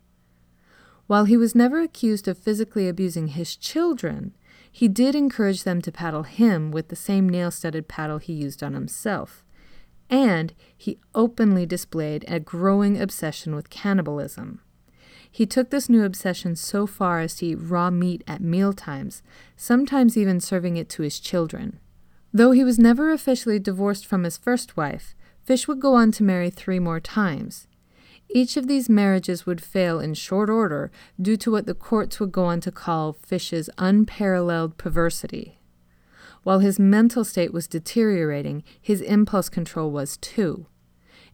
While 1.08 1.24
he 1.24 1.36
was 1.36 1.56
never 1.56 1.80
accused 1.80 2.28
of 2.28 2.38
physically 2.38 2.88
abusing 2.88 3.26
his 3.26 3.56
children, 3.56 4.36
he 4.70 4.86
did 4.86 5.16
encourage 5.16 5.64
them 5.64 5.82
to 5.82 5.90
paddle 5.90 6.22
him 6.22 6.70
with 6.70 6.86
the 6.86 6.94
same 6.94 7.28
nail 7.28 7.50
studded 7.50 7.88
paddle 7.88 8.18
he 8.18 8.32
used 8.32 8.62
on 8.62 8.74
himself. 8.74 9.43
And 10.10 10.52
he 10.76 10.98
openly 11.14 11.66
displayed 11.66 12.24
a 12.28 12.40
growing 12.40 13.00
obsession 13.00 13.54
with 13.54 13.70
cannibalism. 13.70 14.60
He 15.30 15.46
took 15.46 15.70
this 15.70 15.88
new 15.88 16.04
obsession 16.04 16.54
so 16.54 16.86
far 16.86 17.20
as 17.20 17.34
to 17.36 17.46
eat 17.46 17.56
raw 17.56 17.90
meat 17.90 18.22
at 18.28 18.40
mealtimes, 18.40 19.22
sometimes 19.56 20.16
even 20.16 20.40
serving 20.40 20.76
it 20.76 20.88
to 20.90 21.02
his 21.02 21.18
children. 21.18 21.80
Though 22.32 22.52
he 22.52 22.62
was 22.62 22.78
never 22.78 23.10
officially 23.10 23.58
divorced 23.58 24.06
from 24.06 24.24
his 24.24 24.36
first 24.36 24.76
wife, 24.76 25.14
Fish 25.42 25.66
would 25.66 25.80
go 25.80 25.94
on 25.94 26.12
to 26.12 26.22
marry 26.22 26.50
three 26.50 26.78
more 26.78 27.00
times. 27.00 27.66
Each 28.28 28.56
of 28.56 28.66
these 28.66 28.88
marriages 28.88 29.44
would 29.46 29.60
fail 29.60 30.00
in 30.00 30.14
short 30.14 30.48
order 30.48 30.90
due 31.20 31.36
to 31.36 31.50
what 31.50 31.66
the 31.66 31.74
courts 31.74 32.18
would 32.18 32.32
go 32.32 32.44
on 32.44 32.60
to 32.60 32.72
call 32.72 33.12
Fish's 33.12 33.68
unparalleled 33.76 34.78
perversity. 34.78 35.58
While 36.44 36.60
his 36.60 36.78
mental 36.78 37.24
state 37.24 37.52
was 37.52 37.66
deteriorating, 37.66 38.62
his 38.80 39.00
impulse 39.00 39.48
control 39.48 39.90
was 39.90 40.16
too. 40.18 40.66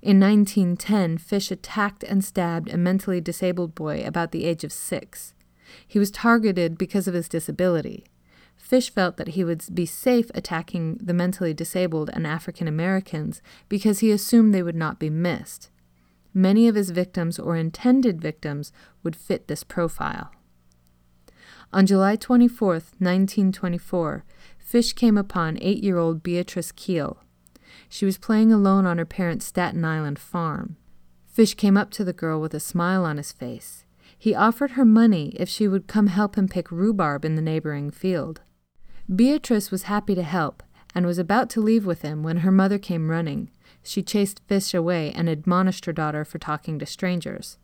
In 0.00 0.18
1910, 0.18 1.18
Fish 1.18 1.50
attacked 1.50 2.02
and 2.04 2.24
stabbed 2.24 2.72
a 2.72 2.78
mentally 2.78 3.20
disabled 3.20 3.74
boy 3.74 4.02
about 4.06 4.32
the 4.32 4.46
age 4.46 4.64
of 4.64 4.72
six. 4.72 5.34
He 5.86 5.98
was 5.98 6.10
targeted 6.10 6.78
because 6.78 7.06
of 7.06 7.14
his 7.14 7.28
disability. 7.28 8.06
Fish 8.56 8.90
felt 8.90 9.16
that 9.16 9.28
he 9.28 9.44
would 9.44 9.64
be 9.74 9.84
safe 9.84 10.30
attacking 10.34 10.98
the 11.02 11.12
mentally 11.12 11.52
disabled 11.52 12.08
and 12.12 12.26
African 12.26 12.68
Americans 12.68 13.42
because 13.68 13.98
he 13.98 14.10
assumed 14.12 14.54
they 14.54 14.62
would 14.62 14.76
not 14.76 14.98
be 14.98 15.10
missed. 15.10 15.70
Many 16.32 16.68
of 16.68 16.76
his 16.76 16.90
victims 16.90 17.38
or 17.38 17.56
intended 17.56 18.20
victims 18.20 18.72
would 19.02 19.16
fit 19.16 19.48
this 19.48 19.64
profile. 19.64 20.30
On 21.72 21.86
July 21.86 22.16
24, 22.16 22.68
1924, 22.68 24.24
Fish 24.70 24.92
came 24.92 25.18
upon 25.18 25.58
eight 25.60 25.82
year 25.82 25.98
old 25.98 26.22
Beatrice 26.22 26.70
Kiel. 26.70 27.18
She 27.88 28.04
was 28.04 28.18
playing 28.18 28.52
alone 28.52 28.86
on 28.86 28.98
her 28.98 29.04
parents' 29.04 29.46
Staten 29.46 29.84
Island 29.84 30.16
farm. 30.16 30.76
Fish 31.26 31.54
came 31.54 31.76
up 31.76 31.90
to 31.90 32.04
the 32.04 32.12
girl 32.12 32.40
with 32.40 32.54
a 32.54 32.60
smile 32.60 33.04
on 33.04 33.16
his 33.16 33.32
face. 33.32 33.84
He 34.16 34.32
offered 34.32 34.72
her 34.72 34.84
money 34.84 35.34
if 35.40 35.48
she 35.48 35.66
would 35.66 35.88
come 35.88 36.06
help 36.06 36.36
him 36.36 36.46
pick 36.46 36.70
rhubarb 36.70 37.24
in 37.24 37.34
the 37.34 37.42
neighboring 37.42 37.90
field. 37.90 38.42
Beatrice 39.12 39.72
was 39.72 39.90
happy 39.94 40.14
to 40.14 40.22
help 40.22 40.62
and 40.94 41.04
was 41.04 41.18
about 41.18 41.50
to 41.50 41.60
leave 41.60 41.84
with 41.84 42.02
him 42.02 42.22
when 42.22 42.36
her 42.36 42.52
mother 42.52 42.78
came 42.78 43.10
running. 43.10 43.50
She 43.82 44.04
chased 44.04 44.40
Fish 44.46 44.72
away 44.72 45.10
and 45.10 45.28
admonished 45.28 45.86
her 45.86 45.92
daughter 45.92 46.24
for 46.24 46.38
talking 46.38 46.78
to 46.78 46.86
strangers. 46.86 47.58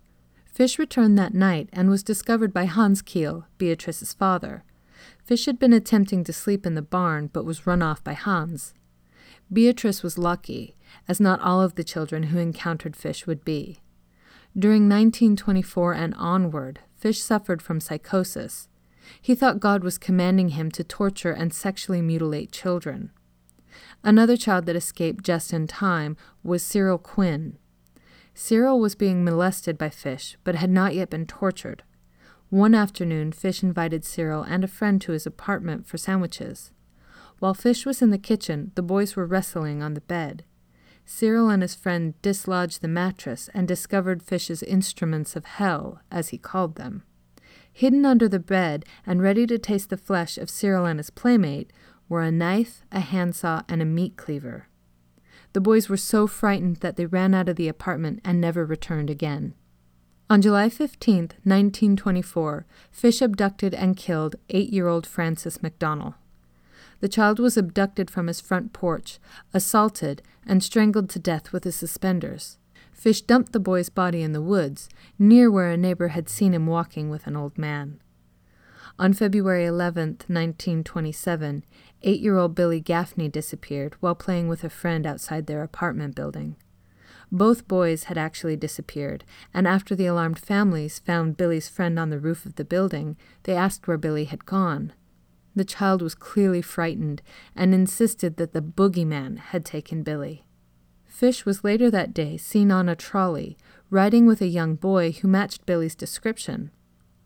Fish 0.45 0.77
returned 0.77 1.17
that 1.21 1.35
night 1.35 1.69
and 1.73 1.89
was 1.89 2.03
discovered 2.03 2.53
by 2.53 2.65
Hans 2.65 3.01
Kiel, 3.01 3.47
Beatrice's 3.59 4.13
father. 4.13 4.65
Fish 5.25 5.47
had 5.47 5.59
been 5.59 5.73
attempting 5.73 6.25
to 6.25 6.33
sleep 6.33 6.67
in 6.67 6.75
the 6.75 6.83
barn 6.83 7.29
but 7.33 7.45
was 7.45 7.67
run 7.67 7.83
off 7.83 8.03
by 8.03 8.15
Hans. 8.15 8.75
Beatrice 9.53 10.03
was 10.03 10.19
lucky, 10.19 10.77
as 11.07 11.21
not 11.21 11.41
all 11.41 11.63
of 11.63 11.75
the 11.75 11.85
children 11.85 12.25
who 12.25 12.39
encountered 12.39 12.97
Fish 12.97 13.27
would 13.27 13.45
be. 13.45 13.81
During 14.59 14.89
1924 14.89 15.93
and 15.93 16.15
onward, 16.15 16.81
Fish 16.97 17.21
suffered 17.21 17.61
from 17.61 17.79
psychosis. 17.79 18.69
He 19.21 19.35
thought 19.35 19.61
God 19.61 19.85
was 19.85 19.99
commanding 19.99 20.51
him 20.51 20.71
to 20.73 20.83
torture 20.83 21.33
and 21.33 21.53
sexually 21.53 22.03
mutilate 22.03 22.51
children. 22.51 23.11
Another 24.03 24.37
child 24.37 24.67
that 24.67 24.77
escaped 24.77 25.25
just 25.25 25.53
in 25.53 25.67
time 25.67 26.17
was 26.43 26.63
Cyril 26.63 26.99
Quinn. 26.99 27.59
Cyril 28.35 28.81
was 28.81 28.95
being 28.95 29.25
molested 29.25 29.79
by 29.79 29.91
Fish, 29.91 30.37
but 30.45 30.55
had 30.55 30.71
not 30.71 30.95
yet 30.95 31.11
been 31.11 31.27
tortured. 31.27 31.83
One 32.51 32.77
afternoon, 32.77 33.33
Fish 33.33 33.65
invited 33.65 34.05
Cyril 34.05 34.45
and 34.45 34.63
a 34.63 34.69
friend 34.69 35.01
to 35.03 35.11
his 35.11 35.27
apartment 35.27 35.87
for 35.87 35.99
sandwiches. 35.99 36.71
While 37.41 37.55
Fish 37.55 37.85
was 37.85 38.01
in 38.01 38.11
the 38.11 38.19
kitchen, 38.19 38.71
the 38.77 38.83
boys 38.83 39.17
were 39.17 39.27
wrestling 39.27 39.83
on 39.83 39.95
the 39.95 40.01
bed. 40.01 40.45
Cyril 41.05 41.51
and 41.51 41.61
his 41.61 41.75
friend 41.75 42.15
dislodged 42.23 42.83
the 42.83 42.89
mattress 42.89 43.51
and 43.53 43.67
discovered 43.67 44.23
Fish's 44.23 44.63
instruments 44.63 45.35
of 45.35 45.45
hell, 45.45 46.01
as 46.11 46.29
he 46.29 46.39
called 46.39 46.77
them. 46.77 47.03
Hidden 47.73 48.07
under 48.07 48.29
the 48.29 48.39
bed 48.39 48.85
and 49.05 49.21
ready 49.21 49.45
to 49.49 49.59
taste 49.59 49.91
the 49.91 49.97
flesh 49.97 50.39
of 50.39 50.49
Cyril 50.49 50.87
and 50.87 51.01
his 51.01 51.11
playmate 51.11 51.73
were 52.09 52.23
a 52.23 52.31
knife, 52.31 52.85
a 52.93 53.01
handsaw, 53.01 53.63
and 53.69 53.83
a 53.83 53.85
meat 53.85 54.17
cleaver. 54.17 54.69
The 55.53 55.61
boys 55.61 55.89
were 55.89 55.97
so 55.97 56.29
frightened 56.29 56.77
that 56.77 56.97
they 56.97 57.07
ran 57.07 57.35
out 57.35 57.49
of 57.49 57.57
the 57.57 57.69
apartment 57.69 58.21
and 58.25 58.41
never 58.41 58.65
returned 58.65 59.11
again. 59.11 59.55
On 60.29 60.43
July 60.43 60.69
15, 60.69 61.19
1924, 61.45 62.67
Fish 62.91 63.23
abducted 63.23 63.73
and 63.73 63.97
killed 63.97 64.35
eight 64.51 64.73
year 64.73 64.89
old 64.89 65.07
Francis 65.07 65.59
McDonnell. 65.59 66.15
The 66.99 67.09
child 67.09 67.39
was 67.39 67.57
abducted 67.57 68.11
from 68.11 68.27
his 68.27 68.41
front 68.41 68.73
porch, 68.73 69.21
assaulted, 69.55 70.23
and 70.45 70.65
strangled 70.65 71.11
to 71.11 71.21
death 71.21 71.53
with 71.53 71.63
his 71.63 71.77
suspenders. 71.77 72.59
Fish 72.93 73.23
dumped 73.23 73.53
the 73.53 73.61
boy's 73.61 73.89
body 73.89 74.23
in 74.23 74.33
the 74.33 74.43
woods, 74.43 74.89
near 75.17 75.49
where 75.49 75.71
a 75.71 75.77
neighbor 75.77 76.09
had 76.09 76.29
seen 76.29 76.55
him 76.55 76.67
walking 76.67 77.09
with 77.09 77.29
an 77.29 77.37
old 77.37 77.57
man. 77.57 78.01
On 78.99 79.13
February 79.13 79.65
11, 79.65 80.09
1927, 80.27 81.65
eight 82.03 82.21
year 82.21 82.37
old 82.37 82.57
Billy 82.57 82.81
Gaffney 82.81 83.29
disappeared 83.29 83.95
while 84.01 84.17
playing 84.17 84.49
with 84.49 84.65
a 84.65 84.71
friend 84.71 85.07
outside 85.07 85.47
their 85.47 85.63
apartment 85.63 86.17
building. 86.17 86.57
Both 87.33 87.67
boys 87.67 88.05
had 88.05 88.17
actually 88.17 88.57
disappeared, 88.57 89.25
and 89.53 89.67
after 89.67 89.95
the 89.95 90.07
alarmed 90.07 90.39
families 90.39 91.01
found 91.01 91.37
Billy's 91.37 91.69
friend 91.69 91.99
on 91.99 92.11
the 92.11 92.21
roof 92.21 92.47
of 92.47 92.55
the 92.55 92.65
building, 92.65 93.17
they 93.43 93.57
asked 93.57 93.89
where 93.89 93.99
Billy 93.99 94.25
had 94.25 94.47
gone. 94.47 94.93
The 95.55 95.65
child 95.65 96.03
was 96.03 96.15
clearly 96.15 96.63
frightened 96.63 97.23
and 97.57 97.75
insisted 97.75 98.37
that 98.37 98.53
the 98.53 98.61
boogeyman 98.63 99.39
had 99.39 99.65
taken 99.65 100.03
Billy. 100.03 100.45
Fish 101.07 101.47
was 101.47 101.65
later 101.65 101.91
that 101.91 102.13
day 102.13 102.37
seen 102.37 102.71
on 102.71 102.89
a 102.89 102.95
trolley, 102.95 103.57
riding 103.91 104.27
with 104.27 104.43
a 104.43 104.47
young 104.47 104.75
boy 104.75 105.13
who 105.13 105.29
matched 105.29 105.67
Billy's 105.67 105.95
description. 105.95 106.71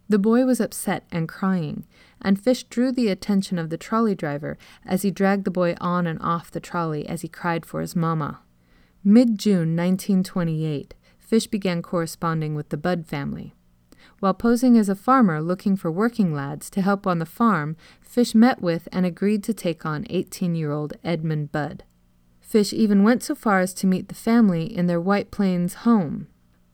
The 0.09 0.19
boy 0.19 0.45
was 0.45 0.61
upset 0.61 1.05
and 1.11 1.29
crying, 1.29 1.87
and 2.23 2.41
Fish 2.41 2.65
drew 2.65 2.93
the 2.93 3.09
attention 3.09 3.59
of 3.59 3.69
the 3.69 3.77
trolley 3.77 4.15
driver 4.15 4.57
as 4.87 5.03
he 5.03 5.11
dragged 5.11 5.45
the 5.45 5.51
boy 5.51 5.75
on 5.81 6.07
and 6.07 6.21
off 6.23 6.51
the 6.51 6.61
trolley 6.61 7.07
as 7.07 7.23
he 7.23 7.29
cried 7.29 7.67
for 7.67 7.81
his 7.81 7.95
mama. 7.95 8.41
Mid 9.03 9.39
June 9.39 9.75
1928, 9.77 10.93
Fish 11.19 11.47
began 11.47 11.81
corresponding 11.81 12.55
with 12.55 12.69
the 12.69 12.77
Budd 12.77 13.07
family. 13.07 13.55
While 14.19 14.35
posing 14.35 14.77
as 14.77 14.91
a 14.91 14.95
farmer 14.95 15.41
looking 15.41 15.75
for 15.75 15.91
working 15.91 16.35
lads 16.35 16.69
to 16.71 16.83
help 16.83 17.07
on 17.07 17.19
the 17.19 17.25
farm, 17.25 17.77
Fish 18.03 18.35
met 18.35 18.61
with 18.61 18.89
and 18.93 19.07
agreed 19.07 19.43
to 19.45 19.55
take 19.55 19.87
on 19.87 20.05
18 20.11 20.55
year 20.55 20.71
old 20.71 20.93
Edmund 21.03 21.51
Budd. 21.51 21.85
Fish 22.43 22.75
even 22.75 23.03
went 23.03 23.23
so 23.23 23.35
far 23.35 23.61
as 23.61 23.73
to 23.75 23.87
meet 23.87 24.09
the 24.09 24.15
family 24.15 24.65
in 24.65 24.87
their 24.87 25.01
White 25.01 25.31
Plains 25.31 25.75
home 25.87 26.27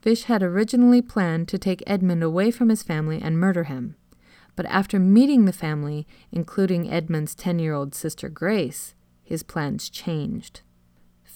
Fish 0.06 0.24
had 0.24 0.42
originally 0.42 1.02
planned 1.02 1.46
to 1.48 1.58
take 1.58 1.82
Edmund 1.86 2.22
away 2.22 2.50
from 2.50 2.70
his 2.70 2.82
family 2.82 3.20
and 3.20 3.38
murder 3.38 3.64
him. 3.64 3.94
But 4.56 4.66
after 4.66 4.98
meeting 4.98 5.44
the 5.44 5.52
family, 5.52 6.06
including 6.32 6.90
Edmund's 6.90 7.34
10 7.36 7.60
year 7.60 7.74
old 7.74 7.94
sister 7.94 8.28
Grace, 8.28 8.94
his 9.22 9.42
plans 9.42 9.90
changed. 9.90 10.62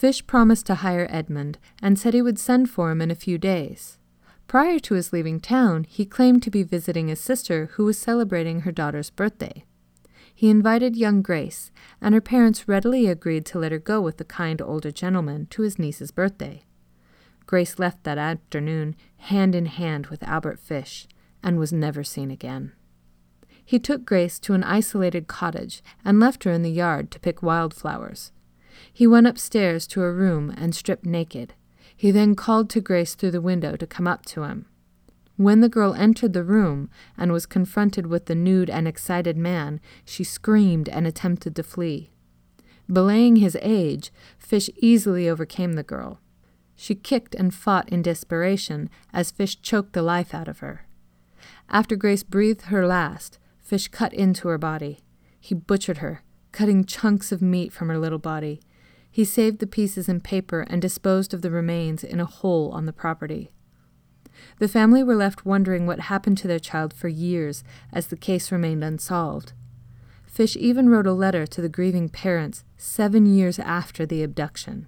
Fish 0.01 0.27
promised 0.27 0.65
to 0.65 0.77
hire 0.77 1.07
Edmund 1.11 1.59
and 1.83 1.99
said 1.99 2.15
he 2.15 2.23
would 2.23 2.39
send 2.39 2.71
for 2.71 2.91
him 2.91 3.03
in 3.03 3.11
a 3.11 3.15
few 3.15 3.37
days. 3.37 3.99
Prior 4.49 4.79
to 4.79 4.95
his 4.95 5.13
leaving 5.13 5.41
town, 5.41 5.85
he 5.85 6.07
claimed 6.07 6.43
to 6.43 6.51
be 6.51 6.63
visiting 6.63 7.09
his 7.09 7.21
sister 7.21 7.67
who 7.75 7.85
was 7.85 7.99
celebrating 7.99 8.61
her 8.61 8.73
daughter's 8.73 9.11
birthday. 9.11 9.63
He 10.35 10.49
invited 10.49 10.97
young 10.97 11.21
Grace, 11.21 11.71
and 12.01 12.15
her 12.15 12.21
parents 12.23 12.67
readily 12.67 13.09
agreed 13.09 13.45
to 13.45 13.59
let 13.59 13.73
her 13.73 13.79
go 13.79 14.01
with 14.01 14.17
the 14.17 14.25
kind 14.25 14.63
older 14.63 14.91
gentleman 14.91 15.49
to 15.51 15.61
his 15.61 15.79
niece's 15.79 16.13
birthday. 16.13 16.63
Grace 17.45 17.79
left 17.79 18.03
that 18.05 18.17
afternoon 18.17 18.97
hand 19.19 19.55
in 19.55 19.67
hand 19.67 20.07
with 20.07 20.23
Albert 20.23 20.61
Fish 20.61 21.09
and 21.43 21.59
was 21.59 21.75
never 21.75 22.03
seen 22.03 22.31
again. 22.31 22.73
He 23.63 23.79
took 23.79 24.07
Grace 24.07 24.39
to 24.39 24.55
an 24.55 24.65
isolated 24.65 25.27
cottage 25.27 25.83
and 26.07 26.19
left 26.19 26.45
her 26.45 26.53
in 26.53 26.63
the 26.63 26.71
yard 26.71 27.11
to 27.11 27.21
pick 27.21 27.43
wildflowers. 27.43 28.33
He 28.93 29.07
went 29.07 29.27
upstairs 29.27 29.87
to 29.89 30.03
a 30.03 30.13
room 30.13 30.53
and 30.57 30.75
stripped 30.75 31.07
naked. 31.07 31.55
He 31.97 32.11
then 32.11 32.35
called 32.35 32.71
to 32.71 32.81
Grace 32.81 33.15
through 33.15 33.33
the 33.33 33.41
window 33.41 33.77
to 33.77 33.87
come 33.87 34.07
up 34.07 34.25
to 34.27 34.43
him. 34.43 34.67
When 35.37 35.61
the 35.61 35.69
girl 35.69 35.95
entered 35.95 36.35
the 36.35 36.45
room 36.45 36.91
and 37.17 37.33
was 37.33 37.47
confronted 37.47 38.07
with 38.07 38.27
the 38.27 38.35
nude 38.35 38.69
and 38.69 38.87
excited 38.87 39.37
man, 39.37 39.81
she 40.05 40.23
screamed 40.23 40.89
and 40.89 41.07
attempted 41.07 41.57
to 41.57 41.63
flee. 41.63 42.11
Belaying 42.93 43.37
his 43.37 43.57
age, 43.63 44.13
Fish 44.39 44.69
easily 44.77 45.29
overcame 45.29 45.75
the 45.75 45.83
girl. 45.83 46.21
She 46.77 46.95
kicked 46.95 47.35
and 47.35 47.55
fought 47.55 47.89
in 47.89 48.03
desperation 48.03 48.91
as 49.13 49.31
Fish 49.31 49.61
choked 49.61 49.93
the 49.93 50.03
life 50.03 50.35
out 50.35 50.49
of 50.49 50.59
her. 50.59 50.87
After 51.69 51.97
Grace 51.97 52.23
breathed 52.23 52.63
her 52.63 52.87
last, 52.87 53.39
Fish 53.61 53.89
cut 53.89 54.13
into 54.13 54.49
her 54.49 54.59
body. 54.59 55.01
He 55.39 55.55
butchered 55.55 55.99
her, 55.99 56.23
cutting 56.53 56.85
chunks 56.85 57.33
of 57.33 57.41
meat 57.41 57.73
from 57.73 57.89
her 57.89 57.99
little 57.99 58.19
body. 58.19 58.61
He 59.11 59.25
saved 59.25 59.59
the 59.59 59.67
pieces 59.67 60.09
in 60.09 60.21
paper 60.21 60.65
and 60.69 60.81
disposed 60.81 61.35
of 61.35 61.43
the 61.43 61.51
remains 61.51 62.05
in 62.05 62.21
a 62.21 62.25
hole 62.25 62.71
on 62.71 62.87
the 62.87 62.93
property. 62.93 63.51
The 64.59 64.69
family 64.69 65.03
were 65.03 65.17
left 65.17 65.45
wondering 65.45 65.87
what 65.87 66.01
happened 66.01 66.39
to 66.39 66.49
their 66.49 66.59
child 66.59 66.95
for 66.95 67.09
years 67.09 67.65
as 67.93 68.07
the 68.07 68.17
case 68.17 68.53
remained 68.53 68.85
unsolved. 68.85 69.53
Fish 70.27 70.57
even 70.57 70.89
wrote 70.89 71.09
a 71.09 71.13
letter 71.13 71.47
to 71.47 71.61
the 71.61 71.69
grieving 71.69 72.09
parents 72.09 72.65
seven 72.79 73.27
years 73.27 73.59
after 73.59 74.07
the 74.07 74.23
abduction. 74.23 74.87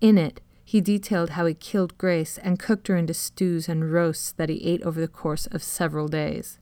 In 0.00 0.18
it, 0.18 0.40
he 0.62 0.80
detailed 0.80 1.30
how 1.30 1.46
he 1.46 1.54
killed 1.54 1.98
Grace 1.98 2.38
and 2.38 2.58
cooked 2.58 2.88
her 2.88 2.96
into 2.96 3.14
stews 3.14 3.68
and 3.68 3.90
roasts 3.92 4.32
that 4.32 4.48
he 4.48 4.64
ate 4.64 4.82
over 4.82 5.00
the 5.00 5.08
course 5.08 5.46
of 5.46 5.62
several 5.62 6.06
days. 6.06 6.58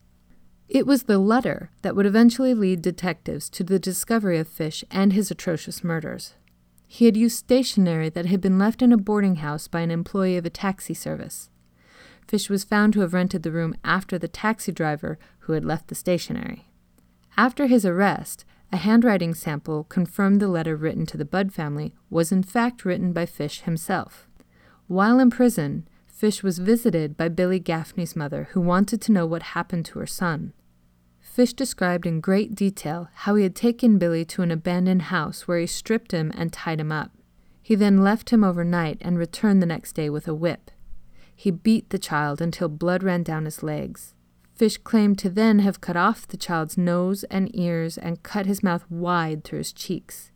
It 0.67 0.87
was 0.87 1.03
the 1.03 1.19
letter 1.19 1.71
that 1.81 1.95
would 1.95 2.05
eventually 2.05 2.53
lead 2.53 2.81
detectives 2.81 3.49
to 3.51 3.63
the 3.63 3.79
discovery 3.79 4.39
of 4.39 4.47
Fish 4.47 4.83
and 4.89 5.13
his 5.13 5.29
atrocious 5.29 5.83
murders. 5.83 6.33
He 6.91 7.05
had 7.05 7.15
used 7.15 7.37
stationery 7.37 8.09
that 8.09 8.25
had 8.25 8.41
been 8.41 8.57
left 8.57 8.81
in 8.81 8.91
a 8.91 8.97
boarding 8.97 9.35
house 9.37 9.67
by 9.67 9.81
an 9.81 9.91
employee 9.91 10.37
of 10.37 10.45
a 10.45 10.49
taxi 10.49 10.95
service. 10.95 11.51
Fish 12.27 12.49
was 12.49 12.63
found 12.63 12.93
to 12.93 13.01
have 13.01 13.13
rented 13.13 13.43
the 13.43 13.51
room 13.51 13.75
after 13.83 14.17
the 14.17 14.27
taxi 14.27 14.71
driver 14.71 15.19
who 15.41 15.53
had 15.53 15.63
left 15.63 15.89
the 15.89 15.95
stationery. 15.95 16.65
After 17.37 17.67
his 17.67 17.85
arrest, 17.85 18.43
a 18.71 18.77
handwriting 18.77 19.35
sample 19.35 19.83
confirmed 19.83 20.41
the 20.41 20.47
letter 20.47 20.75
written 20.75 21.05
to 21.05 21.15
the 21.15 21.25
Budd 21.25 21.53
family 21.53 21.93
was 22.09 22.31
in 22.31 22.41
fact 22.41 22.83
written 22.83 23.13
by 23.13 23.27
Fish 23.27 23.61
himself. 23.61 24.27
While 24.87 25.19
in 25.19 25.29
prison, 25.29 25.87
Fish 26.07 26.41
was 26.41 26.57
visited 26.57 27.15
by 27.15 27.29
Billy 27.29 27.59
Gaffney's 27.59 28.15
mother, 28.15 28.49
who 28.51 28.61
wanted 28.61 28.99
to 29.01 29.11
know 29.11 29.27
what 29.27 29.53
happened 29.53 29.85
to 29.85 29.99
her 29.99 30.07
son. 30.07 30.53
Fish 31.39 31.53
described 31.53 32.05
in 32.05 32.19
great 32.19 32.53
detail 32.53 33.07
how 33.13 33.35
he 33.35 33.43
had 33.43 33.55
taken 33.55 33.97
Billy 33.97 34.25
to 34.25 34.41
an 34.41 34.51
abandoned 34.51 35.03
house 35.03 35.47
where 35.47 35.57
he 35.57 35.67
stripped 35.67 36.11
him 36.11 36.33
and 36.35 36.51
tied 36.51 36.81
him 36.81 36.91
up. 36.91 37.11
He 37.61 37.75
then 37.75 38.03
left 38.03 38.31
him 38.31 38.43
overnight 38.43 38.97
and 38.99 39.17
returned 39.17 39.61
the 39.61 39.65
next 39.65 39.93
day 39.93 40.09
with 40.09 40.27
a 40.27 40.33
whip. 40.33 40.69
He 41.33 41.49
beat 41.49 41.91
the 41.91 41.97
child 41.97 42.41
until 42.41 42.67
blood 42.67 43.03
ran 43.03 43.23
down 43.23 43.45
his 43.45 43.63
legs. 43.63 44.15
Fish 44.53 44.77
claimed 44.79 45.17
to 45.19 45.29
then 45.29 45.59
have 45.59 45.79
cut 45.79 45.95
off 45.95 46.27
the 46.27 46.35
child's 46.35 46.77
nose 46.77 47.23
and 47.31 47.55
ears 47.55 47.97
and 47.97 48.21
cut 48.21 48.45
his 48.45 48.61
mouth 48.61 48.83
wide 48.91 49.45
through 49.45 49.59
his 49.59 49.71
cheeks. 49.71 50.33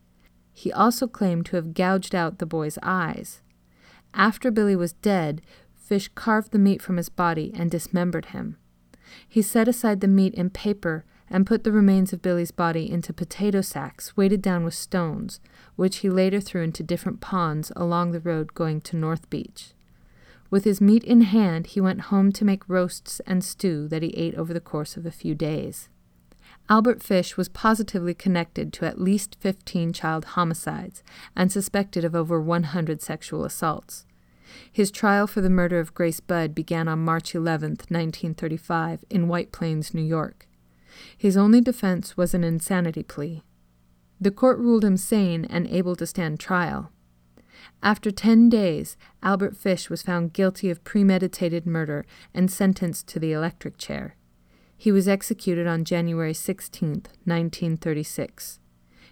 He 0.54 0.72
also 0.72 1.06
claimed 1.06 1.46
to 1.48 1.58
have 1.58 1.74
gouged 1.74 2.16
out 2.16 2.40
the 2.40 2.46
boy's 2.46 2.80
eyes. 2.82 3.42
After 4.14 4.52
Billy 4.52 4.78
was 4.78 4.94
dead, 4.94 5.42
Fish 5.76 6.10
carved 6.16 6.52
the 6.54 6.60
meat 6.60 6.82
from 6.82 6.96
his 6.96 7.10
body 7.10 7.52
and 7.54 7.70
dismembered 7.70 8.28
him. 8.28 8.56
He 9.28 9.42
set 9.42 9.68
aside 9.68 10.02
the 10.02 10.08
meat 10.08 10.34
in 10.34 10.50
paper 10.50 11.06
and 11.30 11.48
put 11.48 11.64
the 11.64 11.72
remains 11.72 12.14
of 12.14 12.22
Billy's 12.22 12.52
body 12.52 12.90
into 12.90 13.14
potato 13.14 13.62
sacks 13.62 14.16
weighted 14.16 14.42
down 14.42 14.64
with 14.64 14.74
stones, 14.74 15.40
which 15.76 15.98
he 15.98 16.10
later 16.10 16.40
threw 16.40 16.62
into 16.62 16.84
different 16.84 17.22
ponds 17.22 17.72
along 17.76 18.12
the 18.12 18.20
road 18.20 18.54
going 18.54 18.82
to 18.82 18.98
North 18.98 19.30
Beach. 19.30 19.74
With 20.50 20.66
his 20.66 20.80
meat 20.80 21.04
in 21.04 21.22
hand, 21.22 21.68
he 21.68 21.82
went 21.82 22.02
home 22.12 22.32
to 22.34 22.46
make 22.46 22.70
roasts 22.70 23.20
and 23.26 23.44
stew 23.44 23.88
that 23.88 24.04
he 24.04 24.10
ate 24.10 24.36
over 24.36 24.54
the 24.54 24.60
course 24.60 24.96
of 24.96 25.06
a 25.06 25.12
few 25.12 25.34
days. 25.34 25.90
Albert 26.70 27.02
Fish 27.02 27.36
was 27.36 27.50
positively 27.50 28.14
connected 28.14 28.72
to 28.74 28.86
at 28.86 29.02
least 29.02 29.36
15 29.40 29.92
child 29.94 30.26
homicides 30.26 31.02
and 31.36 31.52
suspected 31.52 32.06
of 32.06 32.16
over 32.16 32.40
100 32.40 33.02
sexual 33.02 33.44
assaults. 33.44 34.06
His 34.72 34.92
trial 34.92 35.28
for 35.28 35.42
the 35.42 35.50
murder 35.50 35.80
of 35.80 35.94
Grace 35.94 36.20
Budd 36.20 36.54
began 36.54 36.88
on 36.88 37.06
March 37.06 37.34
11, 37.36 37.72
1935, 37.90 39.06
in 39.10 39.28
White 39.28 39.52
Plains, 39.52 39.94
New 39.94 40.04
York. 40.04 40.48
His 41.18 41.38
only 41.38 41.62
defense 41.62 42.18
was 42.18 42.34
an 42.34 42.44
insanity 42.44 43.04
plea. 43.04 43.44
The 44.20 44.32
court 44.32 44.58
ruled 44.60 44.86
him 44.86 44.98
sane 44.98 45.46
and 45.46 45.68
able 45.68 45.96
to 45.96 46.06
stand 46.06 46.40
trial. 46.40 46.92
After 47.82 48.12
ten 48.12 48.50
days, 48.50 48.98
Albert 49.22 49.56
Fish 49.56 49.90
was 49.90 50.02
found 50.02 50.34
guilty 50.34 50.70
of 50.70 50.84
premeditated 50.84 51.66
murder 51.66 52.06
and 52.34 52.52
sentenced 52.52 53.08
to 53.08 53.20
the 53.20 53.32
electric 53.32 53.78
chair. 53.78 54.16
He 54.78 54.92
was 54.92 55.08
executed 55.08 55.68
on 55.68 55.86
January 55.86 56.34
16, 56.34 56.90
1936. 57.26 58.60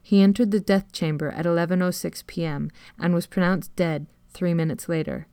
He 0.02 0.22
entered 0.22 0.52
the 0.52 0.60
death 0.60 0.92
chamber 0.92 1.30
at 1.30 1.46
11:06 1.46 2.26
p.m. 2.28 2.72
and 3.00 3.14
was 3.14 3.28
pronounced 3.28 3.76
dead 3.76 4.08
3 4.34 4.54
minutes 4.54 4.90
later. 4.90 5.28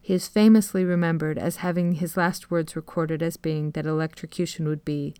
He 0.00 0.14
is 0.14 0.28
famously 0.28 0.84
remembered 0.84 1.38
as 1.38 1.56
having 1.56 1.92
his 1.92 2.16
last 2.16 2.50
words 2.50 2.74
recorded 2.76 3.22
as 3.22 3.36
being 3.36 3.72
that 3.72 3.86
electrocution 3.86 4.66
would 4.68 4.84
be 4.84 5.14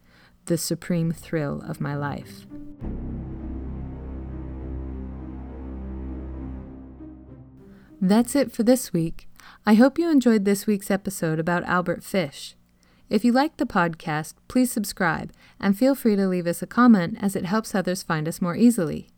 the 0.47 0.57
supreme 0.57 1.13
thrill 1.13 1.63
of 1.67 1.81
my 1.81 1.95
life. 1.95 2.47
That's 8.01 8.37
it 8.37 8.53
for 8.53 8.63
this 8.63 8.93
week. 8.93 9.29
I 9.67 9.75
hope 9.75 9.99
you 9.99 10.11
enjoyed 10.11 10.45
this 10.45 10.67
week's 10.67 10.91
episode 10.91 11.39
about 11.39 11.65
Albert 11.65 12.05
Fish. 12.05 12.55
If 13.11 13.25
you 13.25 13.33
liked 13.33 13.59
the 13.59 13.67
podcast, 13.67 14.35
please 14.47 14.71
subscribe 14.71 15.33
and 15.59 15.77
feel 15.77 15.95
free 15.95 16.15
to 16.17 16.29
leave 16.29 16.47
us 16.47 16.63
a 16.63 16.67
comment 16.67 17.19
as 17.21 17.35
it 17.35 17.45
helps 17.45 17.75
others 17.75 18.03
find 18.03 18.29
us 18.29 18.41
more 18.41 18.55
easily. 18.55 19.09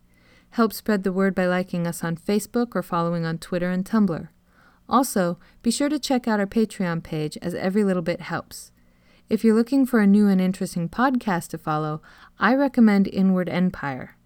Help 0.51 0.73
spread 0.73 1.03
the 1.03 1.13
word 1.13 1.33
by 1.33 1.45
liking 1.45 1.87
us 1.87 2.03
on 2.03 2.17
Facebook 2.17 2.75
or 2.75 2.83
following 2.83 3.25
on 3.25 3.37
Twitter 3.37 3.71
and 3.71 3.85
Tumblr. 3.85 4.27
Also, 4.89 5.39
be 5.61 5.71
sure 5.71 5.87
to 5.87 5.97
check 5.97 6.27
out 6.27 6.39
our 6.39 6.45
Patreon 6.45 7.01
page 7.01 7.37
as 7.41 7.55
every 7.55 7.83
little 7.83 8.01
bit 8.01 8.21
helps. 8.21 8.71
If 9.29 9.45
you're 9.45 9.55
looking 9.55 9.85
for 9.85 10.01
a 10.01 10.07
new 10.07 10.27
and 10.27 10.41
interesting 10.41 10.89
podcast 10.89 11.47
to 11.49 11.57
follow, 11.57 12.01
I 12.37 12.53
recommend 12.53 13.07
Inward 13.07 13.47
Empire. 13.47 14.17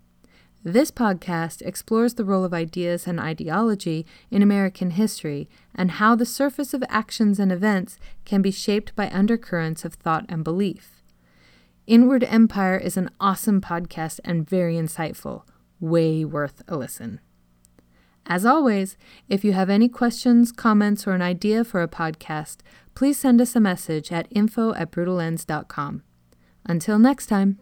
This 0.63 0.89
podcast 0.89 1.61
explores 1.61 2.15
the 2.15 2.25
role 2.25 2.43
of 2.43 2.55
ideas 2.55 3.05
and 3.05 3.19
ideology 3.19 4.03
in 4.31 4.41
American 4.41 4.89
history 4.89 5.47
and 5.75 5.91
how 5.91 6.15
the 6.15 6.25
surface 6.25 6.73
of 6.73 6.83
actions 6.89 7.39
and 7.39 7.51
events 7.51 7.99
can 8.25 8.41
be 8.41 8.49
shaped 8.49 8.95
by 8.95 9.11
undercurrents 9.11 9.85
of 9.85 9.93
thought 9.93 10.25
and 10.27 10.43
belief. 10.43 11.03
Inward 11.85 12.23
Empire 12.23 12.77
is 12.77 12.97
an 12.97 13.11
awesome 13.19 13.61
podcast 13.61 14.19
and 14.25 14.49
very 14.49 14.73
insightful, 14.73 15.43
way 15.79 16.25
worth 16.25 16.61
a 16.67 16.75
listen. 16.77 17.19
As 18.27 18.45
always, 18.45 18.97
if 19.29 19.43
you 19.43 19.53
have 19.53 19.69
any 19.69 19.87
questions, 19.87 20.51
comments, 20.51 21.05
or 21.05 21.11
an 21.11 21.21
idea 21.21 21.63
for 21.63 21.81
a 21.83 21.87
podcast, 21.87 22.57
please 22.95 23.19
send 23.19 23.39
us 23.39 23.55
a 23.55 23.59
message 23.59 24.11
at 24.11 24.27
info 24.31 24.73
at 24.73 24.91
brutalends.com. 24.91 26.01
Until 26.65 26.97
next 26.97 27.27
time. 27.27 27.59